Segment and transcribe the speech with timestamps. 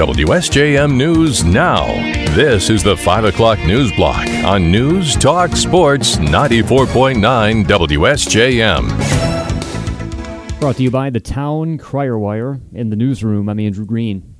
[0.00, 1.84] WSJM News Now.
[2.34, 8.88] This is the 5 o'clock news block on News Talk Sports 94.9 WSJM.
[10.58, 13.50] Brought to you by the Town Crier Wire in the newsroom.
[13.50, 14.36] I'm Andrew Green.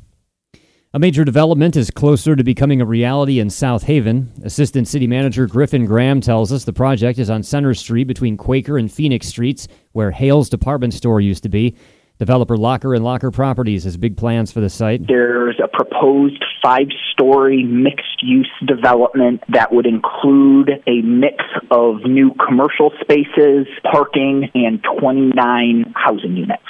[0.95, 4.32] A major development is closer to becoming a reality in South Haven.
[4.42, 8.79] Assistant City Manager Griffin Graham tells us the project is on Center Street between Quaker
[8.79, 11.77] and Phoenix Streets, where Hale's department store used to be.
[12.21, 15.07] Developer Locker and Locker Properties has big plans for the site.
[15.07, 22.35] There's a proposed five story mixed use development that would include a mix of new
[22.46, 26.63] commercial spaces, parking, and 29 housing units.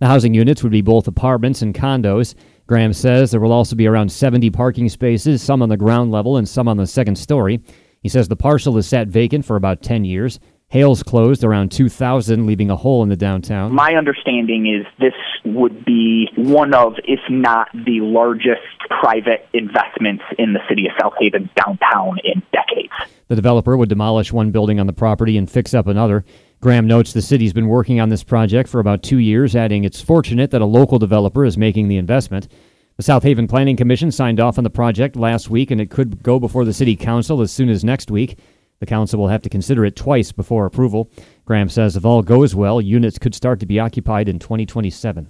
[0.00, 2.34] The housing units would be both apartments and condos.
[2.66, 6.36] Graham says there will also be around 70 parking spaces, some on the ground level
[6.36, 7.62] and some on the second story.
[8.02, 10.40] He says the parcel is sat vacant for about 10 years.
[10.68, 13.72] Hales closed around 2000, leaving a hole in the downtown.
[13.72, 20.54] My understanding is this would be one of, if not the largest private investments in
[20.54, 22.92] the city of South Haven downtown in decades.
[23.28, 26.24] The developer would demolish one building on the property and fix up another.
[26.60, 30.00] Graham notes the city's been working on this project for about two years, adding it's
[30.00, 32.48] fortunate that a local developer is making the investment.
[32.96, 36.24] The South Haven Planning Commission signed off on the project last week, and it could
[36.24, 38.38] go before the City Council as soon as next week.
[38.78, 41.10] The council will have to consider it twice before approval.
[41.44, 45.28] Graham says if all goes well, units could start to be occupied in 2027.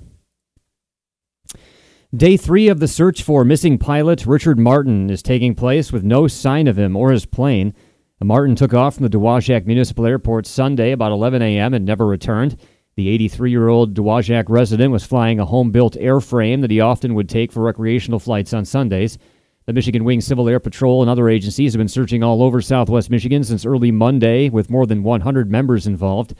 [2.14, 6.28] Day three of the search for missing pilot Richard Martin is taking place with no
[6.28, 7.74] sign of him or his plane.
[8.22, 11.74] Martin took off from the Dowagiac Municipal Airport Sunday about 11 a.m.
[11.74, 12.56] and never returned.
[12.96, 17.14] The 83 year old Dowagiac resident was flying a home built airframe that he often
[17.14, 19.18] would take for recreational flights on Sundays.
[19.66, 23.10] The Michigan Wing Civil Air Patrol and other agencies have been searching all over southwest
[23.10, 26.34] Michigan since early Monday, with more than 100 members involved.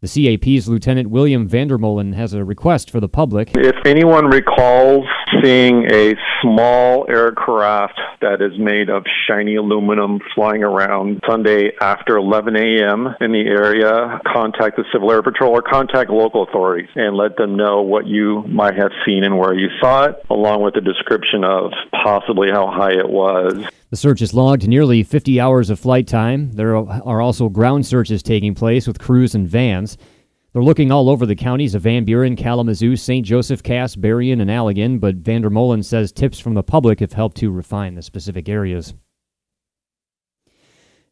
[0.00, 3.50] The CAP's Lieutenant William Vandermolen has a request for the public.
[3.54, 5.04] If anyone recalls
[5.42, 12.56] seeing a small aircraft that is made of shiny aluminum flying around Sunday after 11
[12.56, 13.14] a.m.
[13.20, 17.56] in the area, contact the Civil Air Patrol or contact local authorities and let them
[17.56, 21.44] know what you might have seen and where you saw it, along with a description
[21.44, 21.72] of
[22.04, 23.54] possibly how high it was.
[23.90, 26.52] The search has logged nearly 50 hours of flight time.
[26.52, 29.98] There are also ground searches taking place with crews and vans.
[30.52, 33.24] They're looking all over the counties of Van Buren, Kalamazoo, St.
[33.24, 37.52] Joseph, Cass, Berrien, and Allegan, but Vandermolen says tips from the public have helped to
[37.52, 38.94] refine the specific areas.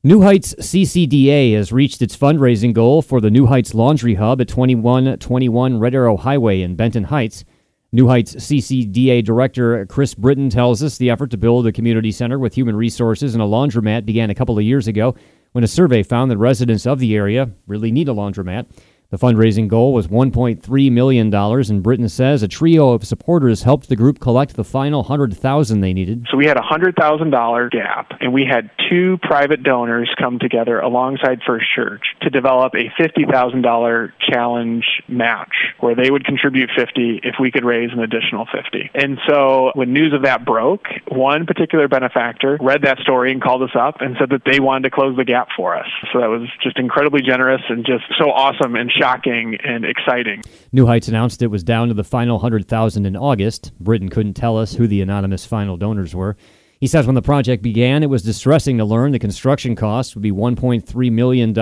[0.03, 4.49] New Heights CCDA has reached its fundraising goal for the New Heights Laundry Hub at
[4.49, 7.45] 2121 Red Arrow Highway in Benton Heights.
[7.93, 12.39] New Heights CCDA Director Chris Britton tells us the effort to build a community center
[12.39, 15.15] with human resources and a laundromat began a couple of years ago
[15.53, 18.67] when a survey found that residents of the area really need a laundromat.
[19.11, 23.97] The fundraising goal was $1.3 million, and Britton says a trio of supporters helped the
[23.97, 26.27] group collect the final 100,000 they needed.
[26.31, 31.41] So we had a $100,000 gap, and we had two private donors come together alongside
[31.47, 37.51] First Church to develop a $50,000 challenge match where they would contribute 50 if we
[37.51, 38.91] could raise an additional 50.
[38.95, 43.63] And so when news of that broke, one particular benefactor read that story and called
[43.63, 45.89] us up and said that they wanted to close the gap for us.
[46.13, 50.43] So that was just incredibly generous and just so awesome and shocking and exciting.
[50.73, 53.73] New Heights announced it was down to the final 100,000 in August.
[53.81, 56.37] Britton couldn't tell us who the anonymous final donors were.
[56.81, 60.23] He says when the project began, it was distressing to learn the construction cost would
[60.23, 61.53] be $1.3 million,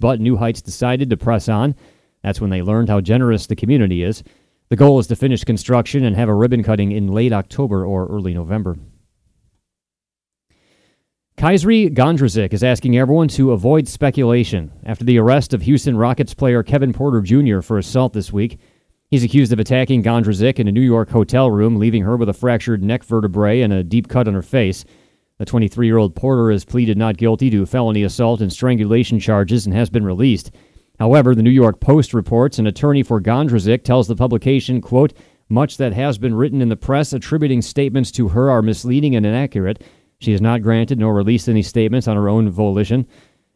[0.00, 1.76] but New Heights decided to press on.
[2.22, 4.24] That's when they learned how generous the community is.
[4.70, 8.06] The goal is to finish construction and have a ribbon cutting in late October or
[8.06, 8.76] early November.
[11.36, 16.62] Kysre Gondrezick is asking everyone to avoid speculation after the arrest of Houston Rockets player
[16.62, 17.60] Kevin Porter Jr.
[17.60, 18.60] for assault this week.
[19.10, 22.32] He's accused of attacking Gondrezick in a New York hotel room, leaving her with a
[22.32, 24.84] fractured neck vertebrae and a deep cut on her face.
[25.38, 29.66] The 23 year old Porter has pleaded not guilty to felony assault and strangulation charges
[29.66, 30.52] and has been released.
[31.00, 35.12] However, the New York Post reports an attorney for Gondrezick tells the publication, quote,
[35.48, 39.26] much that has been written in the press attributing statements to her are misleading and
[39.26, 39.82] inaccurate.
[40.24, 43.06] She has not granted nor released any statements on her own volition.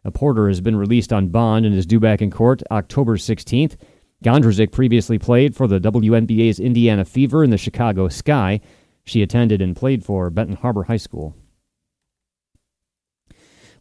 [0.05, 3.77] A Porter has been released on bond and is due back in court October 16th.
[4.23, 8.61] Gondrezick previously played for the WNBA's Indiana Fever and the Chicago Sky.
[9.07, 11.35] She attended and played for Benton Harbor High School.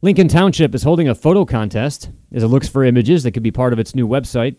[0.02, 3.52] Lincoln Township is holding a photo contest as it looks for images that could be
[3.52, 4.56] part of its new website.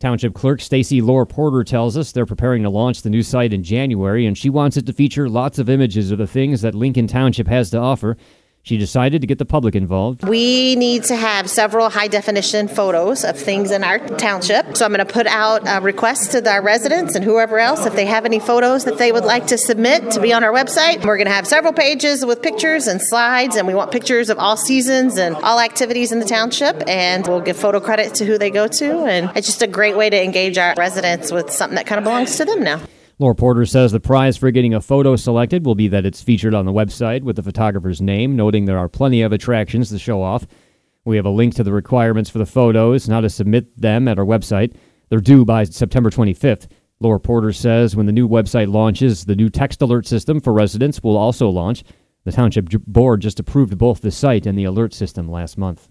[0.00, 3.62] Township Clerk Stacy Lore Porter tells us they're preparing to launch the new site in
[3.62, 7.06] January, and she wants it to feature lots of images of the things that Lincoln
[7.06, 8.16] Township has to offer.
[8.62, 10.28] She decided to get the public involved.
[10.28, 14.76] We need to have several high definition photos of things in our township.
[14.76, 17.94] So I'm going to put out a request to our residents and whoever else if
[17.94, 21.04] they have any photos that they would like to submit to be on our website.
[21.04, 24.38] We're going to have several pages with pictures and slides, and we want pictures of
[24.38, 26.86] all seasons and all activities in the township.
[26.86, 29.04] And we'll give photo credit to who they go to.
[29.04, 32.04] And it's just a great way to engage our residents with something that kind of
[32.04, 32.80] belongs to them now.
[33.20, 36.54] Laura Porter says the prize for getting a photo selected will be that it's featured
[36.54, 40.22] on the website with the photographer's name, noting there are plenty of attractions to show
[40.22, 40.46] off.
[41.04, 44.08] We have a link to the requirements for the photos and how to submit them
[44.08, 44.74] at our website.
[45.10, 46.68] They're due by September 25th.
[46.98, 51.02] Laura Porter says when the new website launches, the new text alert system for residents
[51.02, 51.84] will also launch.
[52.24, 55.90] The Township Board just approved both the site and the alert system last month.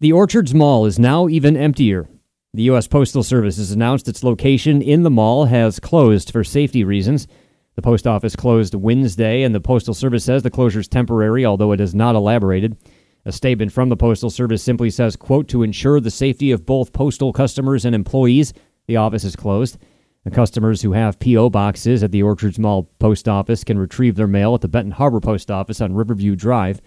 [0.00, 2.08] The Orchards Mall is now even emptier.
[2.54, 2.86] The U.S.
[2.86, 7.26] Postal Service has announced its location in the mall has closed for safety reasons.
[7.74, 11.72] The post office closed Wednesday, and the Postal Service says the closure is temporary, although
[11.72, 12.76] it has not elaborated.
[13.24, 16.92] A statement from the Postal Service simply says, quote, to ensure the safety of both
[16.92, 18.52] postal customers and employees,
[18.86, 19.76] the office is closed.
[20.22, 21.50] The customers who have P.O.
[21.50, 25.18] boxes at the Orchards Mall post office can retrieve their mail at the Benton Harbor
[25.18, 26.80] Post Office on Riverview Drive.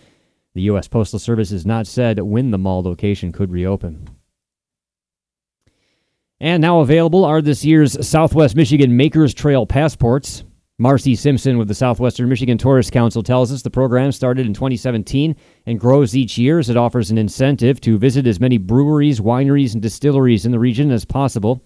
[0.53, 0.87] The U.S.
[0.87, 4.16] Postal Service has not said when the mall location could reopen.
[6.39, 10.43] And now available are this year's Southwest Michigan Makers Trail passports.
[10.77, 15.35] Marcy Simpson with the Southwestern Michigan Tourist Council tells us the program started in 2017
[15.65, 19.73] and grows each year as it offers an incentive to visit as many breweries, wineries,
[19.73, 21.63] and distilleries in the region as possible.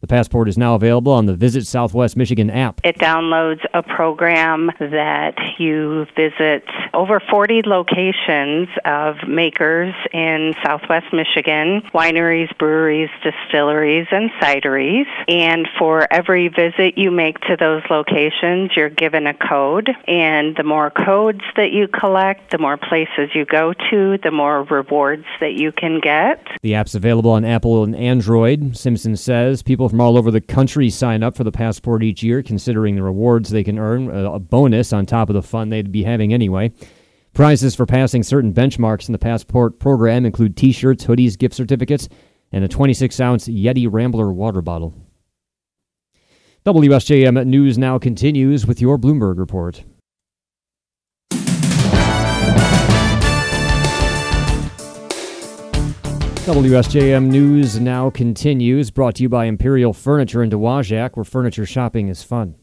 [0.00, 2.80] The passport is now available on the Visit Southwest Michigan app.
[2.84, 6.64] It downloads a program that you visit
[6.94, 15.06] over 40 locations of makers in Southwest Michigan, wineries, breweries, distilleries, and cideries.
[15.26, 19.90] And for every visit you make to those locations, you're given a code.
[20.06, 24.62] And the more codes that you collect, the more places you go to, the more
[24.62, 26.46] rewards that you can get.
[26.62, 28.76] The app's available on Apple and Android.
[28.76, 32.22] Simpson says people People from all over the country sign up for the passport each
[32.22, 35.70] year, considering the rewards they can earn, uh, a bonus on top of the fun
[35.70, 36.70] they'd be having anyway.
[37.32, 42.06] Prizes for passing certain benchmarks in the passport program include t shirts, hoodies, gift certificates,
[42.52, 44.92] and a 26 ounce Yeti Rambler water bottle.
[46.66, 49.84] WSJM News now continues with your Bloomberg report.
[56.48, 62.08] WSJM News now continues, brought to you by Imperial Furniture in Dowagiac, where furniture shopping
[62.08, 62.54] is fun.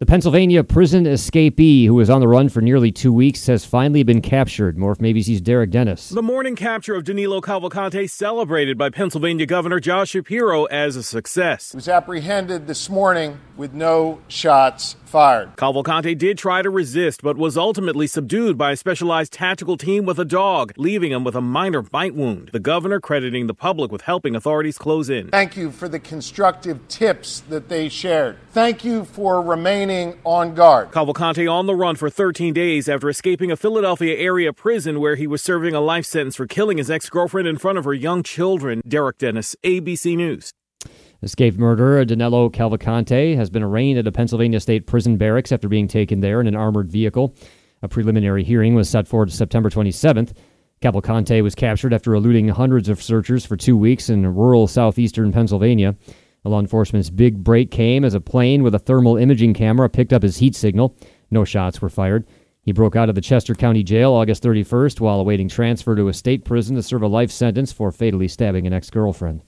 [0.00, 4.02] The Pennsylvania prison escapee, who was on the run for nearly two weeks, has finally
[4.02, 4.78] been captured.
[4.78, 6.08] More from ABC's Derek Dennis.
[6.08, 11.72] The morning capture of Danilo Cavalcante celebrated by Pennsylvania Governor Josh Shapiro as a success.
[11.72, 15.54] He was apprehended this morning with no shots fired.
[15.56, 20.18] Cavalcante did try to resist, but was ultimately subdued by a specialized tactical team with
[20.18, 22.48] a dog, leaving him with a minor bite wound.
[22.54, 25.28] The governor crediting the public with helping authorities close in.
[25.28, 28.38] Thank you for the constructive tips that they shared.
[28.52, 29.89] Thank you for remaining
[30.24, 30.92] on guard.
[30.92, 35.26] Cavalcante on the run for 13 days after escaping a Philadelphia area prison where he
[35.26, 38.22] was serving a life sentence for killing his ex girlfriend in front of her young
[38.22, 38.80] children.
[38.86, 40.52] Derek Dennis, ABC News.
[41.22, 45.88] Escaped murderer Danilo Cavalcante has been arraigned at a Pennsylvania state prison barracks after being
[45.88, 47.34] taken there in an armored vehicle.
[47.82, 50.32] A preliminary hearing was set for September 27th.
[50.80, 55.94] Cavalcante was captured after eluding hundreds of searchers for two weeks in rural southeastern Pennsylvania.
[56.48, 60.22] Law enforcement's big break came as a plane with a thermal imaging camera picked up
[60.22, 60.96] his heat signal.
[61.30, 62.26] No shots were fired.
[62.62, 66.14] He broke out of the Chester County Jail August 31st while awaiting transfer to a
[66.14, 69.42] state prison to serve a life sentence for fatally stabbing an ex girlfriend.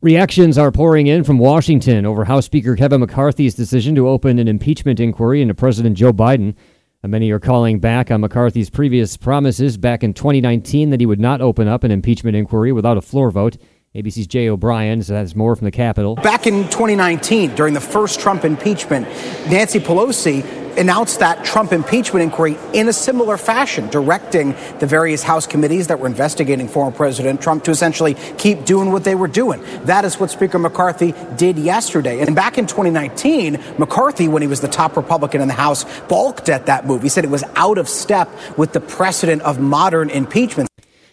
[0.00, 4.48] Reactions are pouring in from Washington over House Speaker Kevin McCarthy's decision to open an
[4.48, 6.56] impeachment inquiry into President Joe Biden.
[7.04, 11.40] Many are calling back on McCarthy's previous promises back in 2019 that he would not
[11.40, 13.58] open up an impeachment inquiry without a floor vote.
[13.94, 16.14] ABC's Jay O'Brien has more from the Capitol.
[16.14, 19.06] Back in 2019, during the first Trump impeachment,
[19.50, 20.42] Nancy Pelosi
[20.78, 26.00] announced that Trump impeachment inquiry in a similar fashion, directing the various House committees that
[26.00, 29.62] were investigating former President Trump to essentially keep doing what they were doing.
[29.84, 32.20] That is what Speaker McCarthy did yesterday.
[32.20, 36.48] And back in 2019, McCarthy, when he was the top Republican in the House, balked
[36.48, 37.02] at that move.
[37.02, 40.71] He said it was out of step with the precedent of modern impeachment.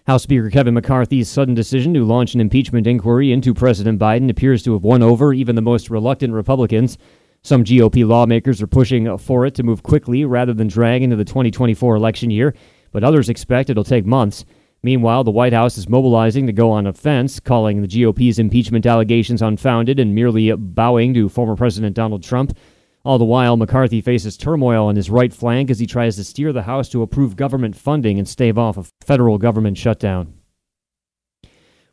[0.10, 4.64] House Speaker Kevin McCarthy's sudden decision to launch an impeachment inquiry into President Biden appears
[4.64, 6.98] to have won over even the most reluctant Republicans.
[7.44, 11.26] Some GOP lawmakers are pushing for it to move quickly rather than drag into the
[11.26, 12.56] 2024 election year,
[12.92, 14.46] but others expect it'll take months.
[14.82, 19.44] Meanwhile, the White House is mobilizing to go on offense, calling the GOP's impeachment allegations
[19.44, 22.58] unfounded and merely bowing to former President Donald Trump.
[23.06, 26.52] All the while, McCarthy faces turmoil on his right flank as he tries to steer
[26.52, 30.34] the House to approve government funding and stave off a federal government shutdown.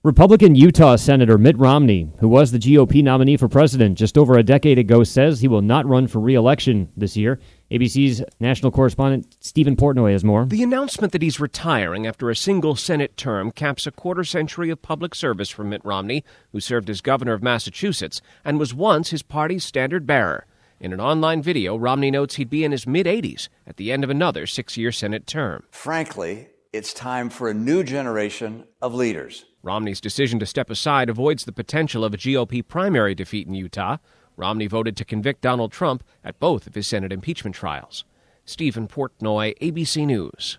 [0.03, 4.43] Republican Utah Senator Mitt Romney, who was the GOP nominee for president just over a
[4.43, 7.41] decade ago, says he will not run for re-election this year.
[7.73, 10.45] ABC's national correspondent Stephen Portnoy has more.
[10.47, 14.81] The announcement that he's retiring after a single Senate term caps a quarter century of
[14.81, 19.23] public service for Mitt Romney, who served as governor of Massachusetts and was once his
[19.23, 20.47] party's standard bearer.
[20.79, 24.05] In an online video, Romney notes he'd be in his mid 80s at the end
[24.05, 25.65] of another six year Senate term.
[25.71, 29.47] Frankly, it's time for a new generation of leaders.
[29.63, 33.97] Romney's decision to step aside avoids the potential of a GOP primary defeat in Utah.
[34.37, 38.05] Romney voted to convict Donald Trump at both of his Senate impeachment trials.
[38.45, 40.59] Stephen Portnoy, ABC News.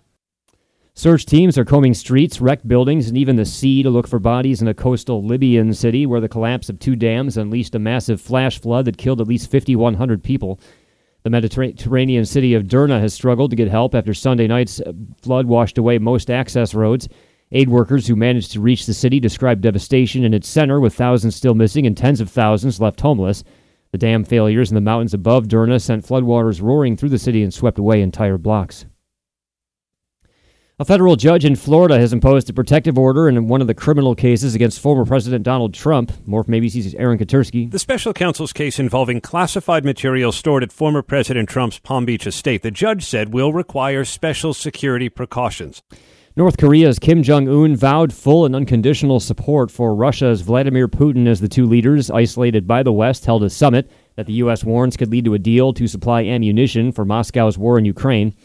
[0.98, 4.63] Search teams are combing streets, wrecked buildings, and even the sea to look for bodies
[4.63, 8.60] in a coastal Libyan city where the collapse of two dams unleashed a massive flash
[8.60, 10.60] flood that killed at least 5,100 people.
[11.22, 15.46] The Mediterranean city of Derna has struggled to get help after Sunday night's uh, flood
[15.46, 17.08] washed away most access roads.
[17.51, 21.36] Aid workers who managed to reach the city described devastation in its center, with thousands
[21.36, 23.44] still missing and tens of thousands left homeless.
[23.92, 27.54] The dam failures in the mountains above Derna sent floodwaters roaring through the city and
[27.54, 28.88] swept away entire blocks.
[30.80, 34.14] A federal judge in Florida has imposed a protective order in one of the criminal
[34.14, 36.12] cases against former President Donald Trump.
[36.28, 37.72] More from ABC's Aaron Katersky.
[37.72, 42.62] The special counsel's case involving classified material stored at former President Trump's Palm Beach estate,
[42.62, 45.82] the judge said will require special security precautions.
[46.36, 51.42] North Korea's Kim Jong un vowed full and unconditional support for Russia's Vladimir Putin as
[51.42, 54.64] the two leaders, isolated by the West, held a summit that the U.S.
[54.64, 58.36] warns could lead to a deal to supply ammunition for Moscow's war in Ukraine.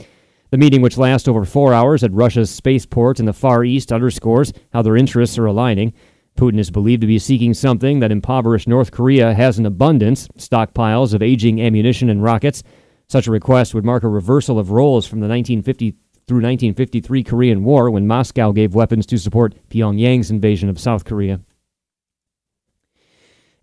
[0.52, 4.52] The meeting, which lasts over four hours at Russia's spaceport in the Far East, underscores
[4.70, 5.94] how their interests are aligning.
[6.36, 11.14] Putin is believed to be seeking something that impoverished North Korea has in abundance stockpiles
[11.14, 12.62] of aging ammunition and rockets.
[13.08, 15.92] Such a request would mark a reversal of roles from the 1950
[16.26, 21.40] through 1953 Korean War when Moscow gave weapons to support Pyongyang's invasion of South Korea.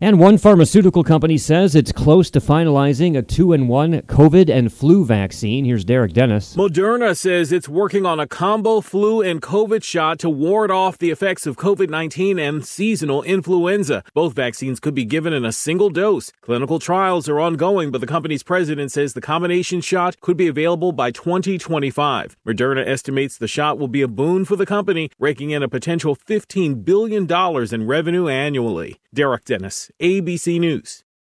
[0.02, 4.72] And one pharmaceutical company says it's close to finalizing a two in one COVID and
[4.72, 5.66] flu vaccine.
[5.66, 6.56] Here's Derek Dennis.
[6.56, 11.10] Moderna says it's working on a combo flu and COVID shot to ward off the
[11.10, 14.02] effects of COVID 19 and seasonal influenza.
[14.14, 16.32] Both vaccines could be given in a single dose.
[16.40, 20.92] Clinical trials are ongoing, but the company's president says the combination shot could be available
[20.92, 22.38] by 2025.
[22.46, 26.16] Moderna estimates the shot will be a boon for the company, raking in a potential
[26.16, 27.30] $15 billion
[27.74, 28.99] in revenue annually.
[29.12, 29.90] Derek Dennis.
[30.00, 31.02] ABC News.